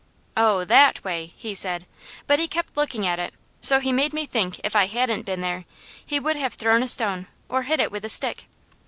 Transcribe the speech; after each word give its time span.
"Oh 0.35 0.63
THAT 0.63 1.03
way," 1.03 1.31
he 1.37 1.53
said, 1.53 1.85
but 2.25 2.39
he 2.39 2.47
kept 2.47 2.75
looking 2.75 3.05
at 3.05 3.19
it, 3.19 3.35
so 3.61 3.79
he 3.79 3.93
made 3.93 4.13
me 4.15 4.25
think 4.25 4.59
if 4.63 4.75
I 4.75 4.87
hadn't 4.87 5.27
been 5.27 5.41
there, 5.41 5.65
he 6.03 6.19
would 6.19 6.37
have 6.37 6.55
thrown 6.55 6.81
a 6.81 6.87
stone 6.87 7.27
or 7.49 7.61
hit 7.61 7.79
it 7.79 7.91
with 7.91 8.03
a 8.03 8.09
stick. 8.09 8.45